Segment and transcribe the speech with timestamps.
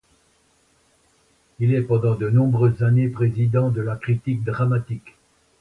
[1.59, 5.15] Il est pendant de nombreuses années président de la Critique dramatique.